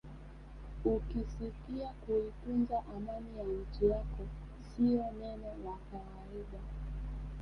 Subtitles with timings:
[0.85, 4.27] Ukisikia kuitunza amani ya nchi yako
[4.75, 6.59] sio neno la kawaida